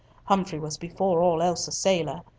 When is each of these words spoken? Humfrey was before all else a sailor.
Humfrey 0.23 0.57
was 0.57 0.79
before 0.79 1.21
all 1.21 1.43
else 1.43 1.67
a 1.67 1.71
sailor. 1.71 2.23